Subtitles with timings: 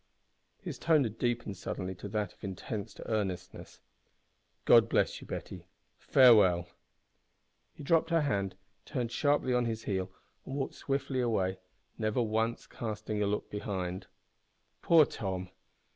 [0.63, 3.81] '"(His tone had deepened suddenly to that of intense earnestness)
[4.65, 5.67] "God bless you, Betty;
[5.99, 6.67] farewell."
[7.75, 10.11] He dropped her hand, turned sharply on his heel,
[10.43, 11.59] and walked swiftly away,
[11.99, 14.07] never once casting a look behind.
[14.81, 15.49] Poor Tom!